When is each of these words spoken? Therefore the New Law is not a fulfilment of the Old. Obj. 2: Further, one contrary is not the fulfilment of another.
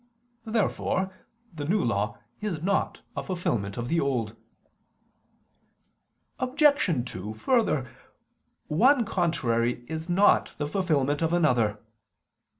Therefore 0.47 1.13
the 1.53 1.63
New 1.65 1.83
Law 1.85 2.17
is 2.39 2.63
not 2.63 3.01
a 3.15 3.21
fulfilment 3.21 3.77
of 3.77 3.87
the 3.87 3.99
Old. 3.99 4.35
Obj. 6.39 6.63
2: 7.07 7.33
Further, 7.35 7.87
one 8.65 9.05
contrary 9.05 9.83
is 9.87 10.09
not 10.09 10.55
the 10.57 10.65
fulfilment 10.65 11.21
of 11.21 11.33
another. 11.33 11.77